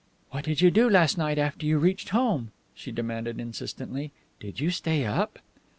[0.31, 4.11] "What did you do last night after you reached home?" she demanded insistently.
[4.39, 5.37] "Did you stay up?"